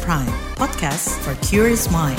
[0.00, 0.24] Prime,
[0.56, 2.16] podcast for curious mind.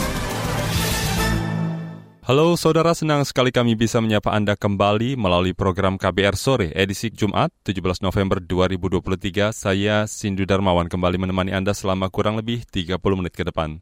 [2.21, 7.49] Halo saudara, senang sekali kami bisa menyapa Anda kembali melalui program KBR Sore edisi Jumat
[7.65, 9.49] 17 November 2023.
[9.49, 13.81] Saya Sindu Darmawan kembali menemani Anda selama kurang lebih 30 menit ke depan.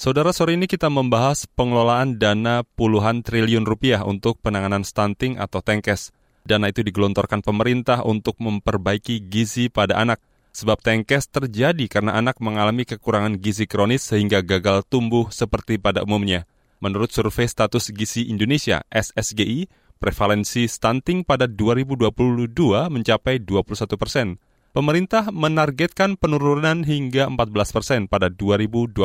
[0.00, 6.08] Saudara, sore ini kita membahas pengelolaan dana puluhan triliun rupiah untuk penanganan stunting atau tengkes.
[6.48, 10.24] Dana itu digelontorkan pemerintah untuk memperbaiki gizi pada anak.
[10.56, 16.48] Sebab tengkes terjadi karena anak mengalami kekurangan gizi kronis sehingga gagal tumbuh seperti pada umumnya.
[16.80, 19.68] Menurut survei status gizi Indonesia SSGI,
[20.00, 22.48] prevalensi stunting pada 2022
[22.88, 24.40] mencapai 21 persen.
[24.72, 28.96] Pemerintah menargetkan penurunan hingga 14 persen pada 2024.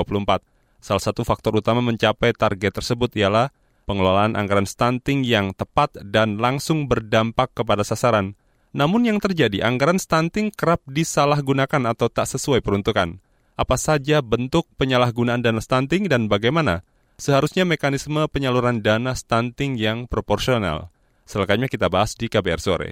[0.79, 3.51] Salah satu faktor utama mencapai target tersebut ialah
[3.91, 8.39] pengelolaan anggaran stunting yang tepat dan langsung berdampak kepada sasaran.
[8.71, 13.19] Namun yang terjadi, anggaran stunting kerap disalahgunakan atau tak sesuai peruntukan.
[13.59, 16.87] Apa saja bentuk penyalahgunaan dana stunting dan bagaimana?
[17.21, 20.89] seharusnya mekanisme penyaluran dana stunting yang proporsional.
[21.29, 22.91] Selengkapnya kita bahas di KBR Sore.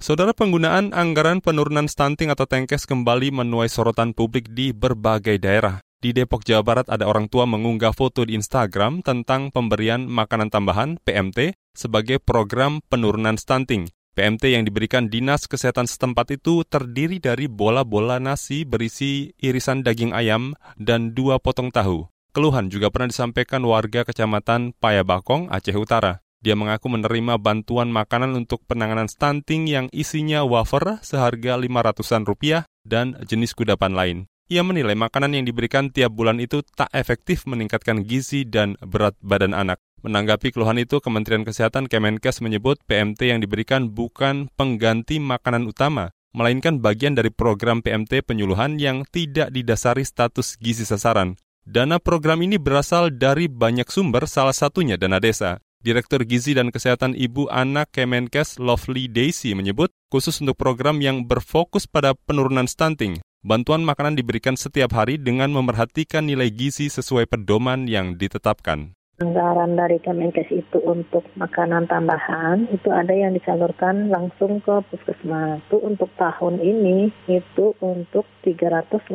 [0.00, 5.82] Saudara penggunaan anggaran penurunan stunting atau tengkes kembali menuai sorotan publik di berbagai daerah.
[6.00, 10.96] Di Depok, Jawa Barat ada orang tua mengunggah foto di Instagram tentang pemberian makanan tambahan
[11.04, 13.84] PMT sebagai program penurunan stunting.
[14.16, 20.56] PMT yang diberikan Dinas Kesehatan setempat itu terdiri dari bola-bola nasi berisi irisan daging ayam
[20.80, 22.08] dan dua potong tahu.
[22.32, 26.24] Keluhan juga pernah disampaikan warga Kecamatan Payabakong, Aceh Utara.
[26.40, 33.20] Dia mengaku menerima bantuan makanan untuk penanganan stunting yang isinya wafer seharga 500-an rupiah dan
[33.28, 34.18] jenis kudapan lain.
[34.50, 39.54] Ia menilai makanan yang diberikan tiap bulan itu tak efektif meningkatkan gizi dan berat badan
[39.54, 39.78] anak.
[40.02, 46.82] Menanggapi keluhan itu, Kementerian Kesehatan Kemenkes menyebut PMT yang diberikan bukan pengganti makanan utama, melainkan
[46.82, 51.38] bagian dari program PMT penyuluhan yang tidak didasari status gizi sasaran.
[51.62, 55.62] Dana program ini berasal dari banyak sumber, salah satunya dana desa.
[55.80, 61.86] Direktur Gizi dan Kesehatan Ibu Anak Kemenkes Lovely Daisy menyebut, khusus untuk program yang berfokus
[61.86, 68.16] pada penurunan stunting, bantuan makanan diberikan setiap hari dengan memerhatikan nilai gizi sesuai pedoman yang
[68.20, 75.60] ditetapkan anggaran dari Kemenkes itu untuk makanan tambahan itu ada yang disalurkan langsung ke puskesmas.
[75.68, 79.12] Itu untuk tahun ini itu untuk 389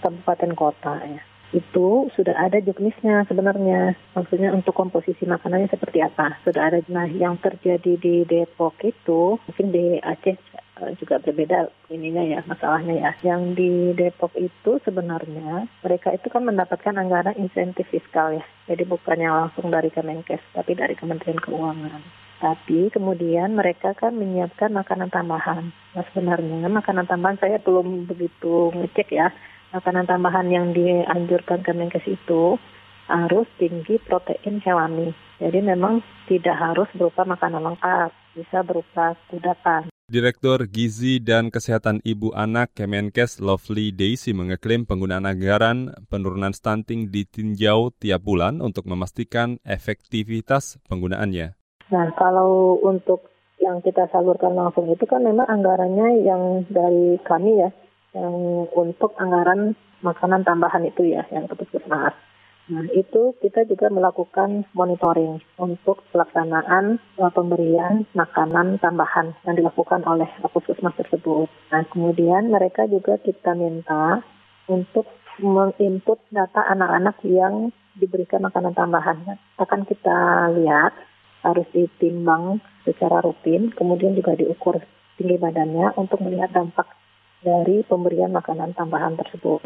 [0.00, 1.20] kabupaten kota ya.
[1.52, 3.96] Itu sudah ada juknisnya sebenarnya.
[4.16, 6.40] Maksudnya untuk komposisi makanannya seperti apa.
[6.44, 6.80] Sudah ada.
[6.88, 10.36] Nah yang terjadi di Depok itu mungkin di Aceh
[10.67, 10.67] Eh,
[10.98, 13.10] juga berbeda ininya ya masalahnya ya.
[13.34, 18.44] Yang di Depok itu sebenarnya mereka itu kan mendapatkan anggaran insentif fiskal ya.
[18.70, 22.02] Jadi bukan yang langsung dari Kemenkes tapi dari Kementerian Keuangan.
[22.38, 25.74] Tapi kemudian mereka kan menyiapkan makanan tambahan.
[25.74, 29.34] Nah sebenarnya makanan tambahan saya belum begitu ngecek ya.
[29.74, 32.56] Makanan tambahan yang dianjurkan Kemenkes itu
[33.08, 35.10] harus tinggi protein hewani.
[35.40, 39.88] Jadi memang tidak harus berupa makanan lengkap, bisa berupa kudapan.
[40.08, 47.92] Direktur Gizi dan Kesehatan Ibu Anak Kemenkes Lovely Daisy mengeklaim penggunaan anggaran penurunan stunting ditinjau
[47.92, 51.52] tiap bulan untuk memastikan efektivitas penggunaannya.
[51.92, 53.28] Nah, kalau untuk
[53.60, 57.70] yang kita salurkan langsung itu kan memang anggarannya yang dari kami ya,
[58.16, 62.16] yang untuk anggaran makanan tambahan itu ya, yang ke puskesmas.
[62.68, 70.28] Nah, itu kita juga melakukan monitoring untuk pelaksanaan uh, pemberian makanan tambahan yang dilakukan oleh
[70.52, 71.48] puskesmas tersebut.
[71.72, 74.20] Nah, kemudian mereka juga kita minta
[74.68, 75.08] untuk
[75.40, 79.40] menginput data anak-anak yang diberikan makanan tambahan.
[79.56, 80.92] Akan kita lihat
[81.40, 84.76] harus ditimbang secara rutin, kemudian juga diukur
[85.16, 86.92] tinggi badannya untuk melihat dampak
[87.40, 89.64] dari pemberian makanan tambahan tersebut.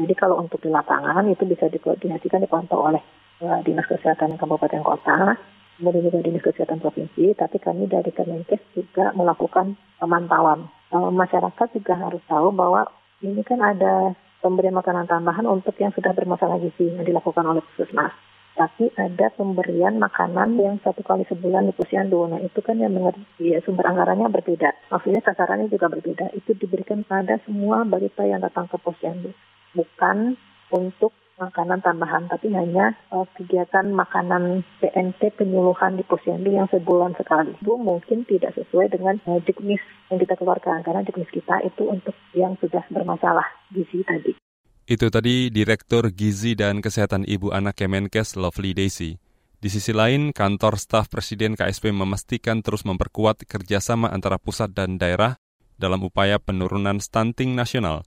[0.00, 3.04] Jadi kalau untuk di lapangan itu bisa dikoordinasikan dipantau oleh
[3.44, 5.36] uh, Dinas Kesehatan Kabupaten Kota,
[5.76, 10.72] kemudian juga Dinas Kesehatan Provinsi, tapi kami dari Kemenkes juga melakukan pemantauan.
[10.88, 12.88] Uh, masyarakat juga harus tahu bahwa
[13.20, 18.16] ini kan ada pemberian makanan tambahan untuk yang sudah bermasalah gizi yang dilakukan oleh puskesmas.
[18.56, 22.24] Tapi ada pemberian makanan yang satu kali sebulan di posyandu.
[22.24, 22.96] Nah itu kan yang
[23.36, 24.72] ya, sumber anggarannya berbeda.
[24.88, 26.32] Maksudnya sasarannya juga berbeda.
[26.32, 29.32] Itu diberikan pada semua balita yang datang ke posyandu
[29.74, 30.38] bukan
[30.70, 37.56] untuk makanan tambahan, tapi hanya uh, kegiatan makanan PNT penyuluhan di posyandu yang sebulan sekali.
[37.56, 39.80] Itu mungkin tidak sesuai dengan uh, juknis
[40.12, 44.36] yang kita keluarkan, karena juknis kita itu untuk yang sudah bermasalah gizi tadi.
[44.84, 49.16] Itu tadi Direktur Gizi dan Kesehatan Ibu Anak Kemenkes Lovely Daisy.
[49.60, 55.36] Di sisi lain, kantor staf Presiden KSP memastikan terus memperkuat kerjasama antara pusat dan daerah
[55.78, 58.02] dalam upaya penurunan stunting nasional.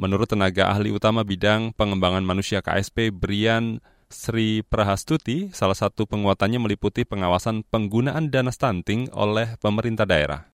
[0.00, 7.04] Menurut tenaga ahli utama bidang pengembangan manusia KSP, Brian Sri Prahastuti, salah satu penguatannya meliputi
[7.04, 10.48] pengawasan penggunaan dana stunting oleh pemerintah daerah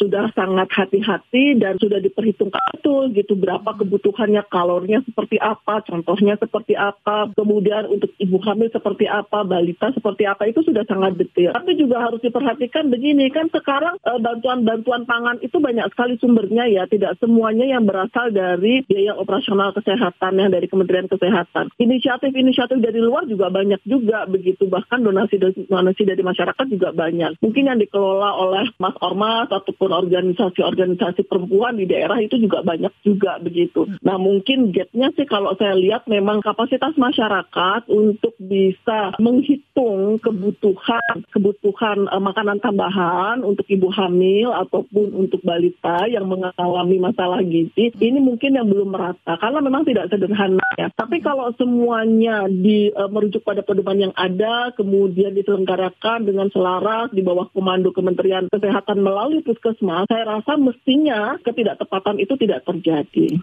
[0.00, 6.72] sudah sangat hati-hati dan sudah diperhitungkan betul gitu berapa kebutuhannya kalorinya seperti apa, contohnya seperti
[6.72, 11.52] apa, kemudian untuk ibu hamil seperti apa, balita seperti apa itu sudah sangat detail.
[11.52, 16.88] Tapi juga harus diperhatikan begini kan sekarang eh, bantuan-bantuan pangan itu banyak sekali sumbernya ya,
[16.88, 21.68] tidak semuanya yang berasal dari biaya operasional kesehatan yang dari Kementerian Kesehatan.
[21.76, 25.36] Inisiatif-inisiatif dari luar juga banyak juga begitu, bahkan donasi
[25.68, 27.36] donasi dari masyarakat juga banyak.
[27.44, 33.36] Mungkin yang dikelola oleh Mas Ormas ataupun organisasi-organisasi perempuan di daerah itu juga banyak juga
[33.42, 33.86] begitu.
[34.00, 42.06] Nah mungkin gapnya sih kalau saya lihat memang kapasitas masyarakat untuk bisa menghitung kebutuhan kebutuhan
[42.08, 48.56] uh, makanan tambahan untuk ibu hamil ataupun untuk balita yang mengalami masalah gizi ini mungkin
[48.56, 50.92] yang belum merata karena memang tidak sederhana ya.
[50.94, 57.24] Tapi kalau semuanya di uh, merujuk pada pedoman yang ada kemudian diselenggarakan dengan selaras di
[57.24, 63.40] bawah komando Kementerian Kesehatan melalui puskes puskesmas, saya rasa mestinya ketidaktepatan itu tidak terjadi.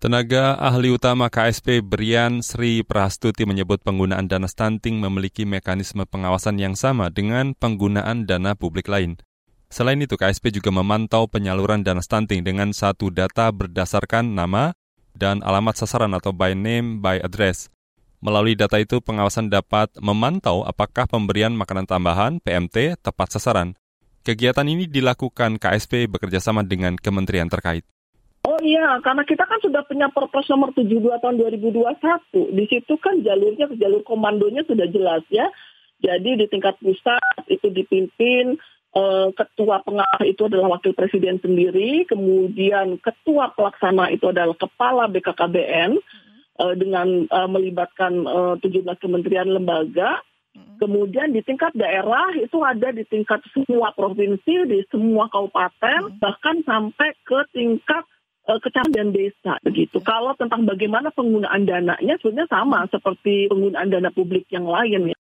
[0.00, 6.72] Tenaga ahli utama KSP Brian Sri Prastuti menyebut penggunaan dana stunting memiliki mekanisme pengawasan yang
[6.72, 9.20] sama dengan penggunaan dana publik lain.
[9.68, 14.72] Selain itu, KSP juga memantau penyaluran dana stunting dengan satu data berdasarkan nama
[15.12, 17.68] dan alamat sasaran atau by name by address.
[18.24, 23.79] Melalui data itu, pengawasan dapat memantau apakah pemberian makanan tambahan PMT tepat sasaran.
[24.20, 27.88] Kegiatan ini dilakukan KSP bekerjasama dengan kementerian terkait.
[28.44, 32.56] Oh iya, karena kita kan sudah punya Perpres nomor 72 tahun 2021.
[32.56, 35.48] Di situ kan jalurnya, jalur komandonya sudah jelas ya.
[36.00, 38.56] Jadi di tingkat pusat itu dipimpin
[38.96, 46.00] eh, ketua pengarah itu adalah wakil presiden sendiri, kemudian ketua pelaksana itu adalah kepala BKKBN
[46.64, 50.24] eh, dengan eh, melibatkan eh, 17 kementerian lembaga
[50.80, 57.14] Kemudian di tingkat daerah itu ada di tingkat semua provinsi, di semua kabupaten, bahkan sampai
[57.22, 58.02] ke tingkat
[58.50, 60.02] uh, kecamatan dan desa begitu.
[60.02, 65.16] Kalau tentang bagaimana penggunaan dananya sebenarnya sama seperti penggunaan dana publik yang lain ya.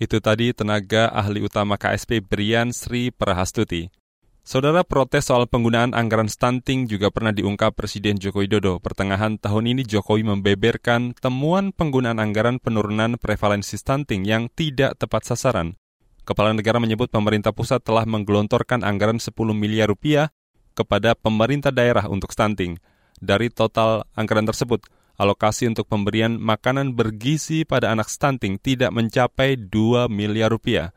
[0.00, 4.03] Itu tadi tenaga ahli utama KSP Brian Sri Prahastuti.
[4.44, 8.76] Saudara protes soal penggunaan anggaran stunting juga pernah diungkap Presiden Joko Widodo.
[8.76, 15.80] Pertengahan tahun ini Jokowi membeberkan temuan penggunaan anggaran penurunan prevalensi stunting yang tidak tepat sasaran.
[16.28, 20.28] Kepala negara menyebut pemerintah pusat telah menggelontorkan anggaran 10 miliar rupiah
[20.76, 22.76] kepada pemerintah daerah untuk stunting.
[23.16, 24.84] Dari total anggaran tersebut,
[25.16, 30.92] alokasi untuk pemberian makanan bergizi pada anak stunting tidak mencapai 2 miliar rupiah.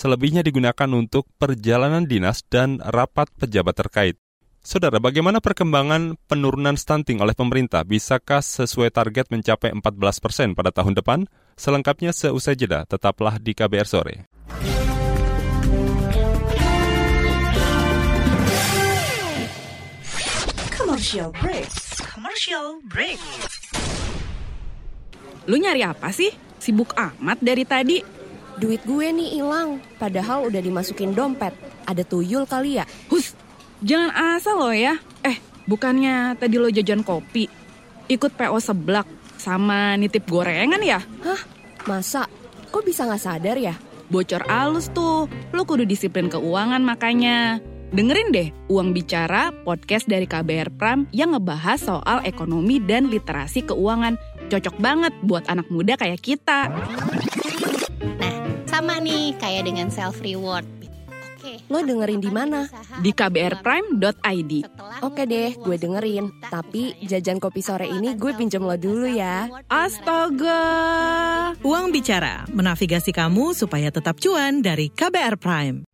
[0.00, 4.16] Selebihnya digunakan untuk perjalanan dinas dan rapat pejabat terkait.
[4.64, 7.84] Saudara, bagaimana perkembangan penurunan stunting oleh pemerintah?
[7.84, 11.28] Bisakah sesuai target mencapai 14 persen pada tahun depan?
[11.52, 14.24] Selengkapnya seusai jeda, tetaplah di KBR Sore.
[20.72, 21.68] Commercial break.
[22.08, 23.20] Commercial break.
[25.44, 26.32] Lu nyari apa sih?
[26.56, 28.19] Sibuk amat dari tadi.
[28.60, 31.56] Duit gue nih hilang, padahal udah dimasukin dompet.
[31.88, 32.84] Ada tuyul kali ya?
[33.08, 33.32] Hus,
[33.80, 35.00] jangan asal lo ya.
[35.24, 37.48] Eh, bukannya tadi lo jajan kopi,
[38.12, 39.08] ikut PO seblak,
[39.40, 41.00] sama nitip gorengan ya?
[41.00, 41.40] Hah?
[41.88, 42.28] Masa?
[42.68, 43.72] Kok bisa nggak sadar ya?
[44.12, 45.24] Bocor alus tuh,
[45.56, 47.64] lo kudu disiplin keuangan makanya.
[47.90, 54.20] Dengerin deh Uang Bicara, podcast dari KBR Pram yang ngebahas soal ekonomi dan literasi keuangan.
[54.52, 56.70] Cocok banget buat anak muda kayak kita
[58.80, 60.64] sama nih kayak dengan self reward.
[61.36, 61.60] Oke.
[61.68, 62.64] Lo dengerin di mana?
[63.04, 64.52] Di kbrprime.id.
[65.04, 66.32] Oke deh, gue dengerin.
[66.48, 69.52] Tapi jajan kopi sore ini gue pinjam lo dulu ya.
[69.68, 70.64] Astaga.
[71.60, 75.84] Uang bicara, menavigasi kamu supaya tetap cuan dari KBR Prime.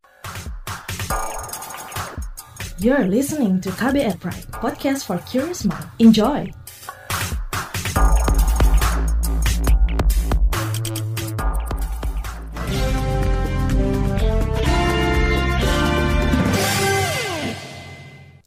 [2.79, 5.91] You're listening to KBR Prime, podcast for curious mind.
[5.99, 6.55] Enjoy.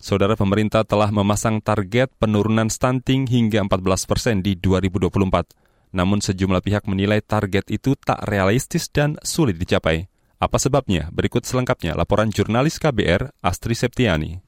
[0.10, 5.14] Saudara pemerintah telah memasang target penurunan stunting hingga 14 persen di 2024.
[5.94, 10.10] Namun sejumlah pihak menilai target itu tak realistis dan sulit dicapai.
[10.42, 11.14] Apa sebabnya?
[11.14, 14.42] Berikut selengkapnya laporan jurnalis KBR Astri Septiani.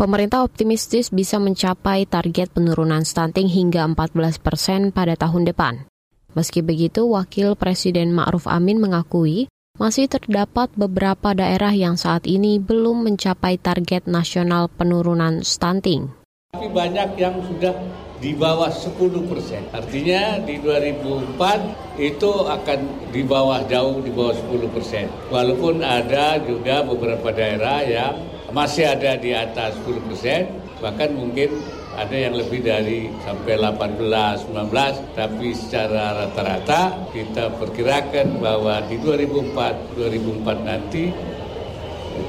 [0.00, 5.92] Pemerintah optimistis bisa mencapai target penurunan stunting hingga 14 persen pada tahun depan.
[6.32, 13.02] Meski begitu, Wakil Presiden Ma'ruf Amin mengakui masih terdapat beberapa daerah yang saat ini belum
[13.02, 16.06] mencapai target nasional penurunan stunting.
[16.54, 17.74] Tapi banyak yang sudah
[18.22, 19.66] di bawah 10 persen.
[19.74, 22.78] Artinya di 2004 itu akan
[23.10, 25.10] di bawah jauh di bawah 10 persen.
[25.34, 28.14] Walaupun ada juga beberapa daerah yang
[28.54, 30.46] masih ada di atas 10 persen,
[30.78, 31.58] bahkan mungkin
[31.92, 40.00] ada yang lebih dari sampai 18, 19, tapi secara rata-rata kita perkirakan bahwa di 2004,
[40.00, 41.12] 2004 nanti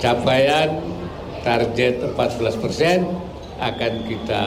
[0.03, 0.79] capaian
[1.43, 3.07] target 14 persen
[3.59, 4.43] akan kita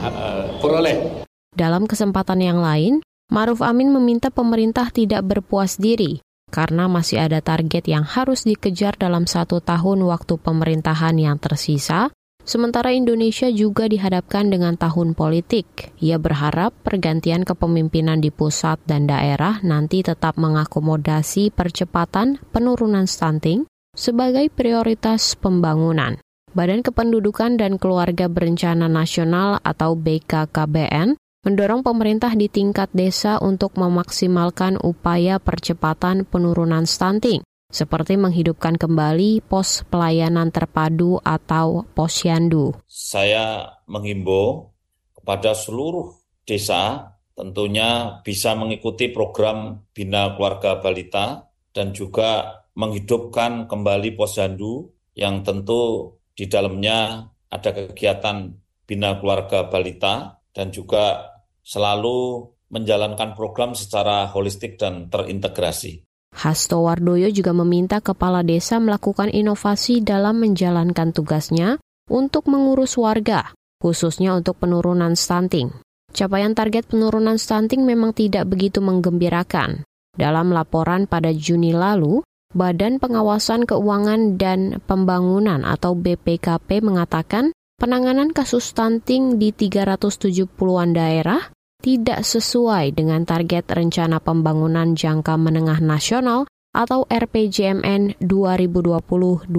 [0.00, 1.28] uh, peroleh.
[1.52, 6.20] Dalam kesempatan yang lain, Maruf Amin meminta pemerintah tidak berpuas diri
[6.52, 12.12] karena masih ada target yang harus dikejar dalam satu tahun waktu pemerintahan yang tersisa,
[12.42, 15.94] sementara Indonesia juga dihadapkan dengan tahun politik.
[16.02, 24.48] Ia berharap pergantian kepemimpinan di pusat dan daerah nanti tetap mengakomodasi percepatan penurunan stunting sebagai
[24.52, 26.16] prioritas pembangunan.
[26.52, 34.78] Badan Kependudukan dan Keluarga Berencana Nasional atau BKKBN mendorong pemerintah di tingkat desa untuk memaksimalkan
[34.78, 42.76] upaya percepatan penurunan stunting, seperti menghidupkan kembali pos pelayanan terpadu atau posyandu.
[42.84, 44.76] Saya menghimbau
[45.16, 46.12] kepada seluruh
[46.44, 56.16] desa tentunya bisa mengikuti program Bina Keluarga Balita dan juga menghidupkan kembali posyandu yang tentu
[56.32, 58.56] di dalamnya ada kegiatan
[58.88, 66.00] bina keluarga balita dan juga selalu menjalankan program secara holistik dan terintegrasi.
[66.32, 71.76] Hasto Wardoyo juga meminta kepala desa melakukan inovasi dalam menjalankan tugasnya
[72.08, 75.70] untuk mengurus warga, khususnya untuk penurunan stunting.
[76.12, 79.84] Capaian target penurunan stunting memang tidak begitu menggembirakan.
[80.12, 82.20] Dalam laporan pada Juni lalu,
[82.52, 91.48] Badan Pengawasan Keuangan dan Pembangunan atau BPKP mengatakan penanganan kasus stunting di 370-an daerah
[91.82, 99.50] tidak sesuai dengan target Rencana Pembangunan Jangka Menengah Nasional atau RPJMN 2020-2024.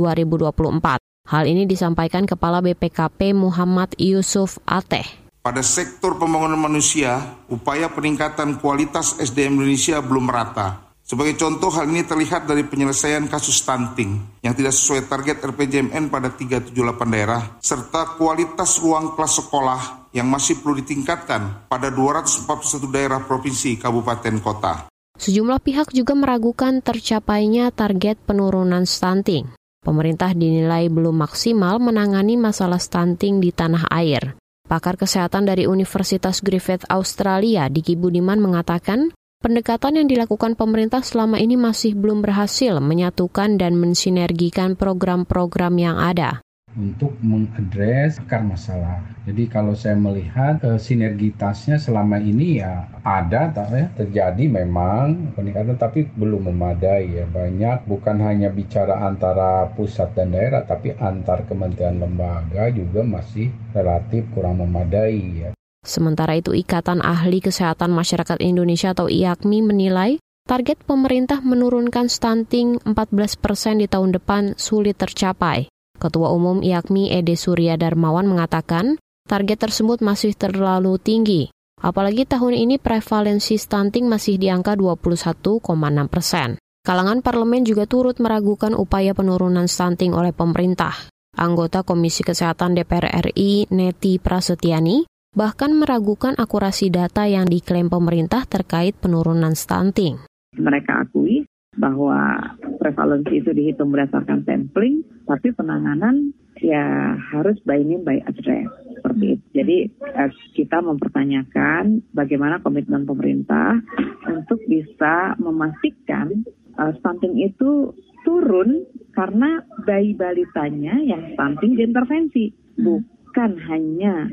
[1.30, 5.06] Hal ini disampaikan Kepala BPKP Muhammad Yusuf Ateh.
[5.44, 12.08] Pada sektor pembangunan manusia, upaya peningkatan kualitas SDM Indonesia belum merata sebagai contoh, hal ini
[12.08, 16.72] terlihat dari penyelesaian kasus stunting yang tidak sesuai target RPJMN pada 378
[17.12, 24.38] daerah, serta kualitas ruang kelas sekolah yang masih perlu ditingkatkan pada 241 daerah provinsi, kabupaten,
[24.39, 24.74] kota.
[25.17, 29.50] Sejumlah pihak juga meragukan tercapainya target penurunan stunting.
[29.84, 34.38] Pemerintah dinilai belum maksimal menangani masalah stunting di tanah air.
[34.63, 39.12] Pakar kesehatan dari Universitas Griffith Australia, Diki Budiman mengatakan,
[39.43, 46.39] pendekatan yang dilakukan pemerintah selama ini masih belum berhasil menyatukan dan mensinergikan program-program yang ada
[46.77, 49.01] untuk mengadres akar masalah.
[49.24, 56.06] Jadi kalau saya melihat e, sinergitasnya selama ini ya ada ya, terjadi memang peningkatan tapi
[56.06, 62.68] belum memadai ya banyak bukan hanya bicara antara pusat dan daerah tapi antar kementerian lembaga
[62.74, 65.51] juga masih relatif kurang memadai ya.
[65.84, 70.12] Sementara itu Ikatan Ahli Kesehatan Masyarakat Indonesia atau IAKMI menilai
[70.48, 75.73] target pemerintah menurunkan stunting 14 persen di tahun depan sulit tercapai.
[76.04, 81.48] Ketua Umum IAKMI Ede Surya Darmawan mengatakan target tersebut masih terlalu tinggi.
[81.80, 85.64] Apalagi tahun ini prevalensi stunting masih di angka 21,6
[86.12, 86.60] persen.
[86.84, 90.92] Kalangan parlemen juga turut meragukan upaya penurunan stunting oleh pemerintah.
[91.40, 99.00] Anggota Komisi Kesehatan DPR RI, Neti Prasetyani, bahkan meragukan akurasi data yang diklaim pemerintah terkait
[99.00, 100.20] penurunan stunting.
[100.60, 108.22] Mereka akui bahwa prevalensi itu dihitung berdasarkan sampling, tapi penanganan ya harus by name by
[108.30, 109.46] address seperti itu.
[109.58, 113.82] Jadi eh, kita mempertanyakan bagaimana komitmen pemerintah
[114.30, 116.46] untuk bisa memastikan
[116.80, 124.32] uh, stunting itu turun karena bayi balitanya yang stunting diintervensi, bukan hanya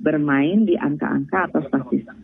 [0.00, 1.60] bermain di angka-angka atau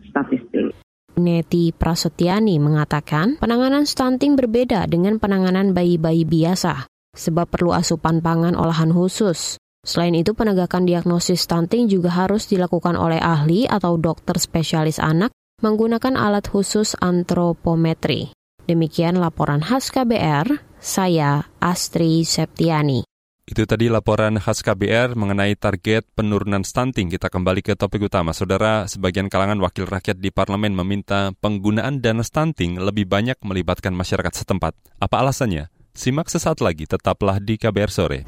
[0.09, 0.73] statistik.
[1.21, 8.89] Neti Prasetyani mengatakan penanganan stunting berbeda dengan penanganan bayi-bayi biasa, sebab perlu asupan pangan olahan
[8.89, 9.61] khusus.
[9.85, 15.29] Selain itu, penegakan diagnosis stunting juga harus dilakukan oleh ahli atau dokter spesialis anak
[15.61, 18.33] menggunakan alat khusus antropometri.
[18.65, 23.10] Demikian laporan khas KBR, saya Astri Septiani.
[23.51, 27.11] Itu tadi laporan khas KBR mengenai target penurunan stunting.
[27.11, 28.31] Kita kembali ke topik utama.
[28.31, 34.47] Saudara, sebagian kalangan wakil rakyat di parlemen meminta penggunaan dana stunting lebih banyak melibatkan masyarakat
[34.47, 34.71] setempat.
[35.03, 35.67] Apa alasannya?
[35.91, 38.23] Simak sesaat lagi, tetaplah di KBR sore.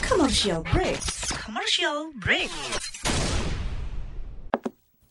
[0.00, 1.04] Commercial break.
[1.44, 2.48] Commercial break.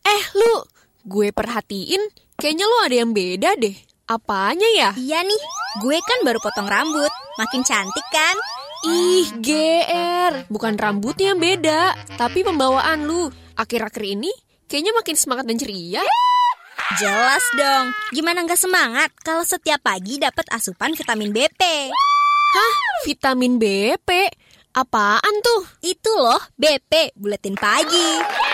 [0.01, 0.65] Eh, lu,
[1.05, 3.71] gue perhatiin Kayaknya lo ada yang beda deh.
[4.03, 4.91] Apanya ya?
[4.99, 5.41] Iya nih,
[5.79, 7.07] gue kan baru potong rambut.
[7.39, 8.35] Makin cantik kan?
[8.83, 10.51] Ih, GR.
[10.51, 13.31] Bukan rambutnya yang beda, tapi pembawaan lu.
[13.55, 14.27] Akhir-akhir ini
[14.67, 16.03] kayaknya makin semangat dan ceria.
[16.99, 17.95] Jelas dong.
[18.11, 21.63] Gimana nggak semangat kalau setiap pagi dapat asupan vitamin BP?
[22.59, 22.73] Hah?
[23.07, 24.09] Vitamin BP?
[24.75, 25.63] Apaan tuh?
[25.79, 28.52] Itu loh, BP, buletin pagi.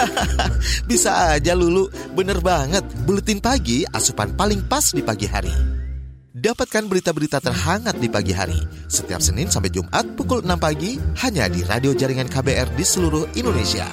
[0.90, 2.84] Bisa aja Lulu, bener banget.
[3.04, 5.52] Buletin pagi asupan paling pas di pagi hari.
[6.32, 8.56] Dapatkan berita-berita terhangat di pagi hari
[8.88, 13.84] setiap Senin sampai Jumat pukul 6 pagi hanya di radio jaringan KBR di seluruh Indonesia.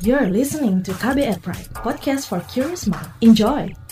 [0.00, 3.10] You're listening to KBR Pride, podcast for curious mind.
[3.20, 3.85] Enjoy.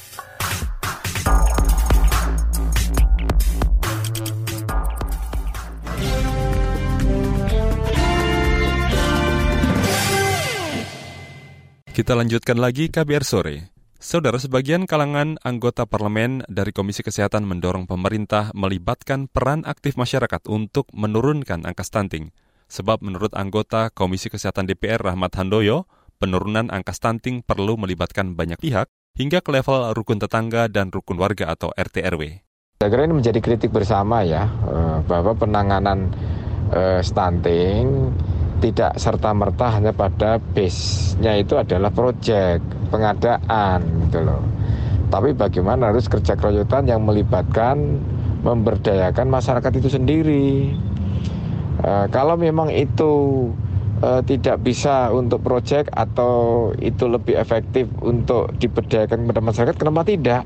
[12.05, 13.73] Kita lanjutkan lagi KBR sore.
[13.97, 20.85] Saudara, sebagian kalangan anggota parlemen dari Komisi Kesehatan mendorong pemerintah melibatkan peran aktif masyarakat untuk
[20.93, 22.29] menurunkan angka stunting.
[22.69, 25.89] Sebab menurut anggota Komisi Kesehatan DPR Rahmat Handoyo,
[26.21, 28.85] penurunan angka stunting perlu melibatkan banyak pihak
[29.17, 32.45] hingga ke level rukun tetangga dan rukun warga atau RT RW.
[32.85, 36.13] Saya kira ini menjadi kritik bersama ya eh, bahwa penanganan
[36.69, 38.13] eh, stunting
[38.63, 44.43] tidak serta-merta hanya pada base-nya itu adalah proyek, pengadaan gitu loh.
[45.11, 48.03] Tapi bagaimana harus kerja keroyotan yang melibatkan
[48.43, 50.75] memberdayakan masyarakat itu sendiri.
[51.81, 53.47] E, kalau memang itu
[54.03, 60.43] e, tidak bisa untuk proyek atau itu lebih efektif untuk diberdayakan kepada masyarakat, kenapa tidak?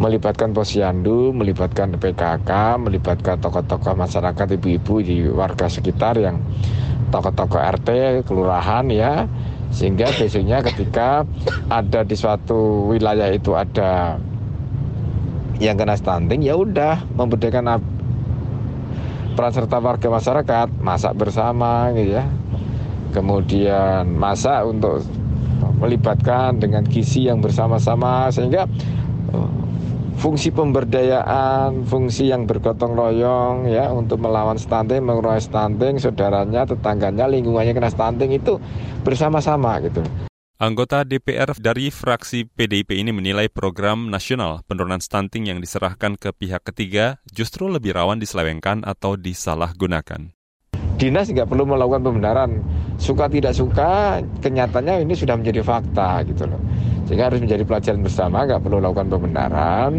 [0.00, 6.40] melibatkan posyandu, melibatkan PKK, melibatkan tokoh-tokoh masyarakat, ibu-ibu di warga sekitar yang
[7.12, 7.88] tokoh-tokoh RT,
[8.24, 9.28] kelurahan ya,
[9.68, 11.28] sehingga besoknya ketika
[11.68, 14.16] ada di suatu wilayah itu ada
[15.60, 17.78] yang kena stunting, ya udah membedakan
[19.36, 22.24] peran serta warga masyarakat, masak bersama gitu ya,
[23.12, 25.04] kemudian masak untuk
[25.78, 28.66] melibatkan dengan gizi yang bersama-sama sehingga
[30.18, 37.72] fungsi pemberdayaan, fungsi yang bergotong royong ya untuk melawan stunting, mengurangi stunting, saudaranya, tetangganya, lingkungannya
[37.72, 38.60] kena stunting itu
[39.06, 40.04] bersama-sama gitu.
[40.62, 46.62] Anggota DPR dari fraksi PDIP ini menilai program nasional penurunan stunting yang diserahkan ke pihak
[46.62, 50.30] ketiga justru lebih rawan diselewengkan atau disalahgunakan.
[51.02, 52.62] Dinas nggak perlu melakukan pembenaran,
[52.94, 56.62] suka tidak suka, kenyataannya ini sudah menjadi fakta gitu loh.
[57.10, 59.92] Sehingga harus menjadi pelajaran bersama nggak perlu lakukan pembenaran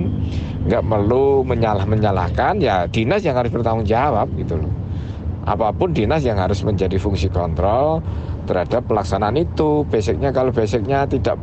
[0.64, 4.72] nggak perlu menyalah menyalahkan ya dinas yang harus bertanggung jawab gitu loh.
[5.44, 8.00] Apa pun dinas yang harus menjadi fungsi kontrol
[8.48, 9.84] terhadap pelaksanaan itu.
[9.84, 11.36] Basicnya kalau basicnya tidak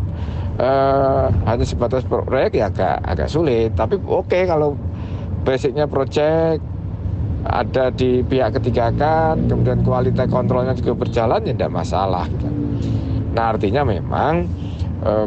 [0.56, 3.76] eh, hanya sebatas proyek ya agak agak sulit.
[3.76, 4.72] Tapi oke okay, kalau
[5.44, 6.64] basicnya proyek
[7.40, 12.46] ada di pihak ketiga kan kemudian kualitas kontrolnya juga berjalan ya tidak masalah gitu.
[13.32, 14.44] nah artinya memang
[15.04, 15.26] eh,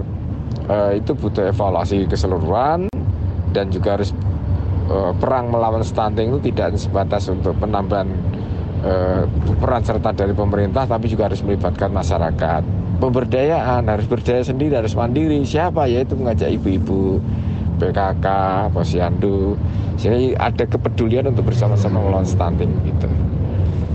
[0.69, 2.87] uh, itu butuh evaluasi keseluruhan
[3.51, 4.13] dan juga harus
[4.89, 8.09] uh, perang melawan stunting itu tidak sebatas untuk penambahan
[8.83, 9.23] uh,
[9.59, 12.63] peran serta dari pemerintah tapi juga harus melibatkan masyarakat.
[13.01, 15.43] Pemberdayaan harus berdaya sendiri harus mandiri.
[15.43, 17.19] Siapa yaitu mengajak ibu-ibu
[17.79, 18.25] PKK,
[18.73, 19.57] posyandu
[19.97, 23.09] sehingga ada kepedulian untuk bersama-sama melawan stunting gitu.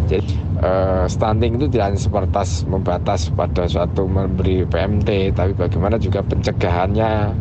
[0.09, 6.25] Jadi uh, stunting itu tidak hanya sebatas membatas pada suatu memberi PMT, tapi bagaimana juga
[6.25, 7.35] pencegahannya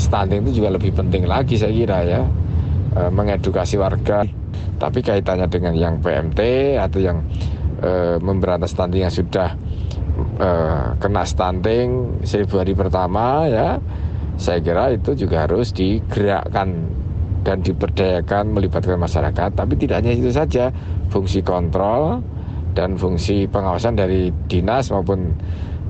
[0.00, 2.22] stunting itu juga lebih penting lagi saya kira ya
[2.96, 4.24] uh, mengedukasi warga.
[4.74, 6.40] Tapi kaitannya dengan yang PMT
[6.80, 7.22] atau yang
[7.84, 9.54] uh, memberantas stunting yang sudah
[10.40, 13.78] uh, kena stunting seribu hari pertama ya,
[14.34, 16.90] saya kira itu juga harus digerakkan
[17.44, 19.50] dan diberdayakan melibatkan masyarakat.
[19.54, 20.72] Tapi tidak hanya itu saja,
[21.12, 22.24] fungsi kontrol
[22.74, 25.36] dan fungsi pengawasan dari dinas maupun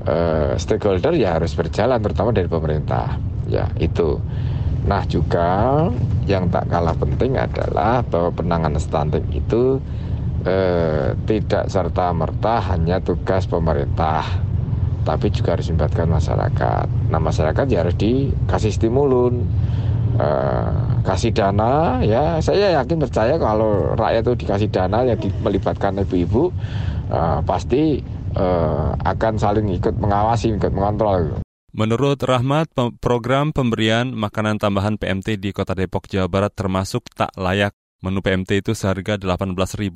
[0.05, 3.17] uh, stakeholder ya harus berjalan terutama dari pemerintah.
[3.49, 4.21] Ya itu.
[4.85, 5.89] Nah juga
[6.29, 9.81] yang tak kalah penting adalah bahwa penanganan stunting itu
[10.45, 14.44] uh, tidak serta merta hanya tugas pemerintah
[15.05, 16.87] tapi juga harus melibatkan masyarakat.
[17.13, 19.45] Nah masyarakat ya harus dikasih stimulun,
[20.19, 26.51] uh, kasih dana ya saya yakin percaya kalau rakyat itu dikasih dana yang melibatkan ibu-ibu
[27.13, 28.01] uh, pasti
[28.35, 31.45] uh, akan saling ikut mengawasi, ikut mengontrol.
[31.75, 32.71] Menurut Rahmat,
[33.03, 37.75] program pemberian makanan tambahan PMT di Kota Depok, Jawa Barat termasuk tak layak.
[37.99, 39.91] Menu PMT itu seharga Rp18.000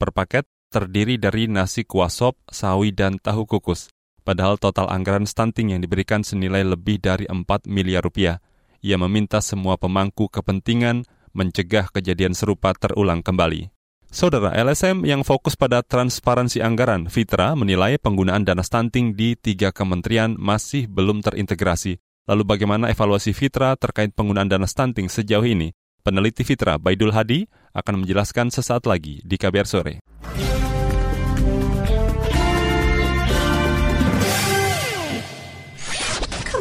[0.00, 3.92] per paket, terdiri dari nasi kuah sop, sawi, dan tahu kukus.
[4.30, 8.38] Padahal total anggaran stunting yang diberikan senilai lebih dari 4 miliar rupiah.
[8.78, 11.02] Ia meminta semua pemangku kepentingan
[11.34, 13.74] mencegah kejadian serupa terulang kembali.
[14.06, 20.38] Saudara LSM yang fokus pada transparansi anggaran, Fitra menilai penggunaan dana stunting di tiga kementerian
[20.38, 21.98] masih belum terintegrasi.
[22.30, 25.74] Lalu bagaimana evaluasi Fitra terkait penggunaan dana stunting sejauh ini?
[26.06, 29.98] Peneliti Fitra Baidul Hadi akan menjelaskan sesaat lagi di KBR Sore.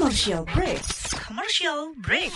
[0.10, 0.82] Commercial break.
[1.22, 2.34] Commercial break.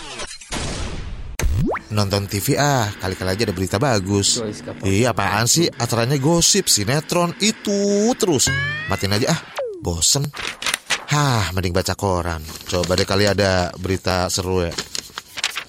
[1.90, 4.38] Nonton TV ah, kali-kali aja ada berita bagus.
[4.86, 5.66] Iya apaan sih?
[5.74, 8.46] Acaranya gosip, sinetron, itu terus.
[8.86, 9.40] Matiin aja ah,
[9.82, 10.22] bosen.
[11.10, 12.46] Hah, mending baca koran.
[12.70, 14.74] Coba deh kali ada berita seru ya.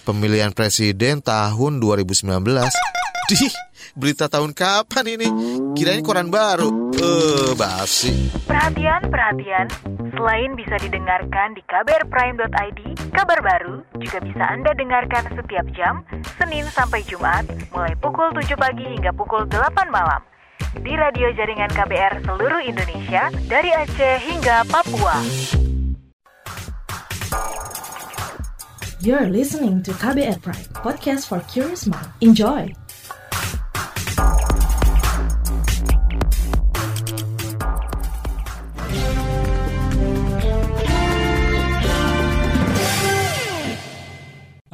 [0.05, 2.21] Pemilihan presiden tahun 2019.
[3.33, 3.53] Dih,
[3.95, 5.27] berita tahun kapan ini?
[5.73, 6.91] Kirain koran baru.
[6.93, 8.29] Eh, uh, basi.
[8.45, 9.67] Perhatian, perhatian.
[10.15, 12.79] Selain bisa didengarkan di kbrprime.id,
[13.11, 16.07] kabar baru juga bisa Anda dengarkan setiap jam,
[16.39, 20.23] Senin sampai Jumat, mulai pukul 7 pagi hingga pukul 8 malam.
[20.75, 25.19] Di radio jaringan KBR seluruh Indonesia, dari Aceh hingga Papua.
[29.03, 32.09] You're listening to KBR Prime, podcast for curious mind.
[32.23, 32.84] Enjoy!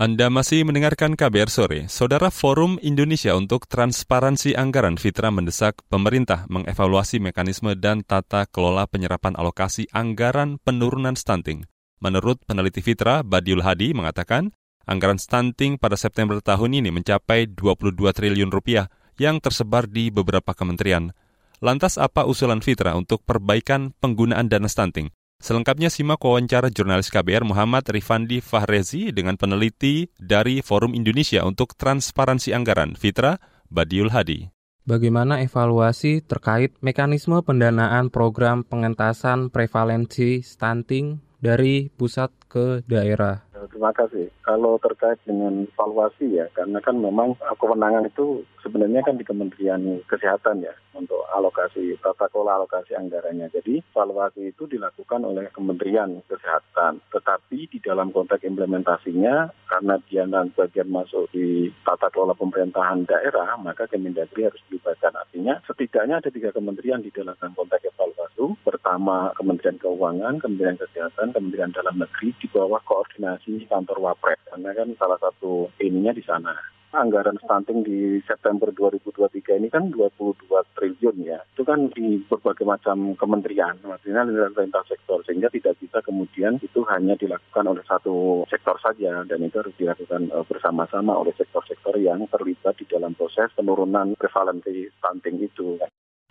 [0.01, 1.85] Anda masih mendengarkan KBR sore.
[1.85, 9.37] Saudara Forum Indonesia untuk Transparansi Anggaran Fitra mendesak pemerintah mengevaluasi mekanisme dan tata kelola penyerapan
[9.37, 11.69] alokasi anggaran penurunan stunting.
[12.01, 14.49] Menurut peneliti Fitra, Badiul Hadi mengatakan,
[14.89, 18.89] anggaran stunting pada September tahun ini mencapai 22 triliun rupiah
[19.21, 21.13] yang tersebar di beberapa kementerian.
[21.61, 25.13] Lantas apa usulan Fitra untuk perbaikan penggunaan dana stunting?
[25.41, 32.53] Selengkapnya simak wawancara jurnalis KBR Muhammad Rifandi Fahrezi dengan peneliti dari Forum Indonesia untuk Transparansi
[32.53, 34.53] Anggaran, Fitra Badiul Hadi.
[34.85, 43.41] Bagaimana evaluasi terkait mekanisme pendanaan program pengentasan prevalensi stunting dari pusat ke daerah?
[43.61, 44.33] Terima kasih.
[44.41, 50.65] Kalau terkait dengan evaluasi ya, karena kan memang kewenangan itu sebenarnya kan di Kementerian Kesehatan
[50.65, 53.53] ya untuk alokasi tata kelola alokasi anggarannya.
[53.53, 57.05] Jadi evaluasi itu dilakukan oleh Kementerian Kesehatan.
[57.13, 63.53] Tetapi di dalam konteks implementasinya karena dia dan bagian masuk di tata kelola pemerintahan daerah,
[63.61, 65.13] maka Kemendagri harus dilibatkan.
[65.13, 68.20] Artinya setidaknya ada tiga kementerian di dalam konteks evaluasi.
[68.65, 74.73] Pertama Kementerian Keuangan, Kementerian Kesehatan, Kementerian Dalam Negeri di bawah koordinasi di kantor Wapres karena
[74.73, 76.57] kan salah satu ininya di sana.
[76.91, 80.43] Anggaran stunting di September 2023 ini kan 22
[80.75, 81.39] triliun ya.
[81.55, 87.15] Itu kan di berbagai macam kementerian, maksudnya lintas sektor, sehingga tidak bisa kemudian itu hanya
[87.15, 92.75] dilakukan oleh satu sektor saja, dan itu harus dilakukan uh, bersama-sama oleh sektor-sektor yang terlibat
[92.75, 95.79] di dalam proses penurunan prevalensi stunting itu.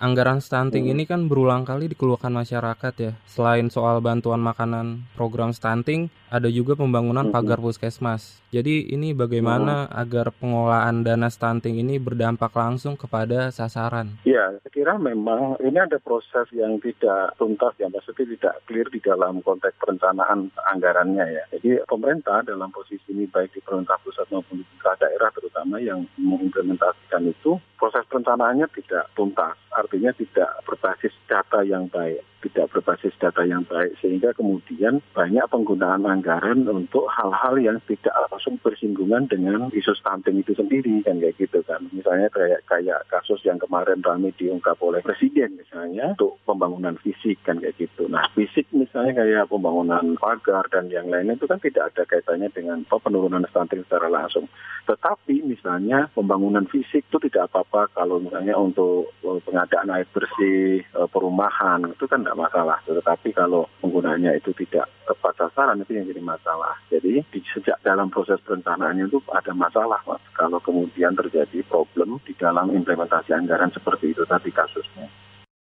[0.00, 0.92] Anggaran stunting hmm.
[0.96, 3.12] ini kan berulang kali dikeluarkan masyarakat ya.
[3.28, 7.36] Selain soal bantuan makanan program stunting, ada juga pembangunan hmm.
[7.36, 8.40] pagar puskesmas.
[8.48, 10.00] Jadi ini bagaimana hmm.
[10.00, 14.16] agar pengelolaan dana stunting ini berdampak langsung kepada sasaran?
[14.24, 19.04] Ya, saya kira memang ini ada proses yang tidak tuntas ya, maksudnya tidak clear di
[19.04, 21.44] dalam konteks perencanaan anggarannya ya.
[21.60, 26.08] Jadi pemerintah dalam posisi ini baik di pemerintah pusat maupun di pemerintah daerah terutama yang
[26.16, 29.60] mengimplementasikan itu, proses perencanaannya tidak tuntas
[29.90, 36.09] artinya tidak berbasis data yang baik, tidak berbasis data yang baik sehingga kemudian banyak penggunaan
[36.09, 41.61] anggaran untuk hal-hal yang tidak langsung bersinggungan dengan isu stunting itu sendiri kan kayak gitu
[41.68, 41.85] kan.
[41.92, 47.61] Misalnya kayak kayak kasus yang kemarin ramai diungkap oleh presiden misalnya untuk pembangunan fisik kan
[47.61, 48.09] kayak gitu.
[48.09, 52.83] Nah, fisik misalnya kayak pembangunan pagar dan yang lainnya itu kan tidak ada kaitannya dengan
[52.88, 54.48] penurunan stunting secara langsung.
[54.88, 61.09] Tetapi misalnya pembangunan fisik itu tidak apa-apa kalau misalnya untuk eh, pengadaan air bersih, eh,
[61.12, 62.78] perumahan, itu kan tidak masalah.
[62.86, 66.78] Tetapi kalau penggunaannya itu tidak tepat sasaran, itu yang jadi masalah.
[66.86, 70.22] Jadi di, sejak dalam proses perencanaannya itu ada masalah, Mas.
[70.38, 75.10] Kalau kemudian terjadi problem di dalam implementasi anggaran seperti itu tadi kasusnya.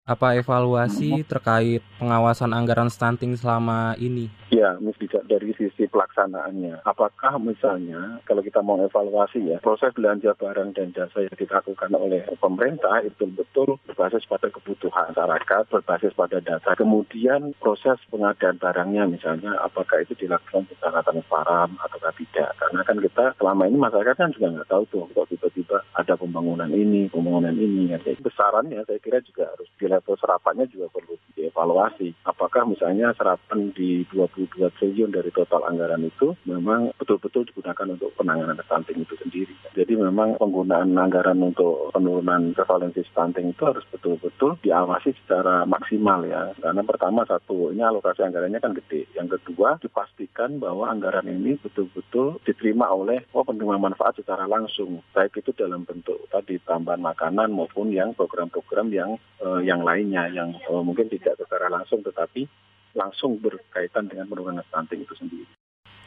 [0.07, 4.31] Apa evaluasi terkait pengawasan anggaran stunting selama ini?
[4.47, 6.87] Ya, mesti dari sisi pelaksanaannya.
[6.87, 12.23] Apakah misalnya kalau kita mau evaluasi ya, proses belanja barang dan jasa yang dilakukan oleh
[12.39, 16.71] pemerintah itu betul berbasis pada kebutuhan masyarakat, berbasis pada data.
[16.79, 22.55] Kemudian proses pengadaan barangnya misalnya apakah itu dilakukan secara transparan atau tidak.
[22.57, 26.69] Karena kan kita selama ini masyarakat kan juga nggak tahu tuh kok tiba-tiba ada pembangunan
[26.71, 27.93] ini, pembangunan ini.
[27.93, 27.99] Ya.
[28.19, 32.13] Besarannya saya kira juga harus di level serapannya juga perlu dievaluasi.
[32.25, 38.13] Apakah misalnya serapan di 20 22 triliun dari total anggaran itu memang betul-betul digunakan untuk
[38.13, 39.53] penanganan stunting itu sendiri.
[39.73, 46.53] Jadi memang penggunaan anggaran untuk penurunan prevalensi stunting itu harus betul-betul diawasi secara maksimal ya.
[46.61, 49.09] Karena pertama satu, ini alokasi anggarannya kan gede.
[49.17, 55.01] Yang kedua, dipastikan bahwa anggaran ini betul-betul diterima oleh oh, penerima manfaat secara langsung.
[55.13, 60.51] Baik itu dalam bentuk tadi tambahan makanan maupun yang program-program yang eh, yang lainnya yang
[60.51, 62.43] eh, mungkin tidak secara langsung tetapi
[62.91, 65.47] langsung berkaitan dengan penurunan stunting itu sendiri.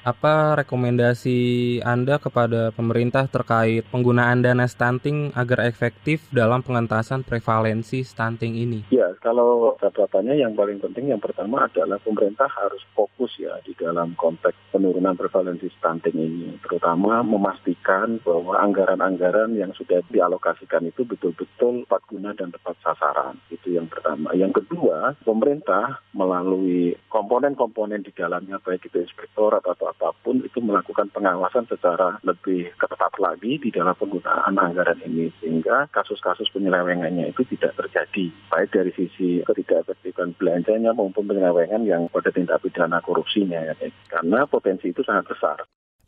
[0.01, 1.37] Apa rekomendasi
[1.85, 8.89] Anda kepada pemerintah terkait penggunaan dana stunting agar efektif dalam pengentasan prevalensi stunting ini?
[8.89, 14.17] Ya, kalau catatannya yang paling penting yang pertama adalah pemerintah harus fokus ya di dalam
[14.17, 22.03] konteks penurunan prevalensi stunting ini, terutama memastikan bahwa anggaran-anggaran yang sudah dialokasikan itu betul-betul tepat
[22.09, 23.37] guna dan tepat sasaran.
[23.53, 24.33] Itu yang pertama.
[24.33, 31.11] Yang kedua, pemerintah melalui komponen-komponen di dalamnya baik itu inspektorat atau apa pun itu melakukan
[31.11, 37.75] pengawasan secara lebih ketat lagi di dalam penggunaan anggaran ini sehingga kasus-kasus penyelewengannya itu tidak
[37.75, 43.75] terjadi baik dari sisi ketidakefektifan belanjanya maupun penyelewengan yang pada tindak pidana korupsinya ya.
[44.07, 45.59] karena potensi itu sangat besar.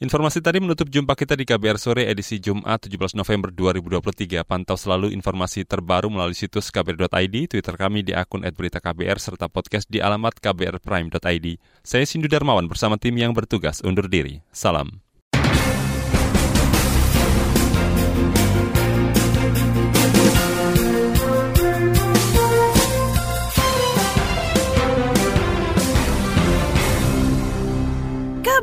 [0.02, 4.42] Informasi tadi menutup jumpa kita di KBR Sore edisi Jumat 17 November 2023.
[4.42, 10.02] Pantau selalu informasi terbaru melalui situs kbr.id, Twitter kami di akun @beritaKBR serta podcast di
[10.02, 11.46] alamat kbrprime.id.
[11.86, 14.42] Saya Sindu Darmawan bersama tim yang bertugas undur diri.
[14.50, 14.98] Salam.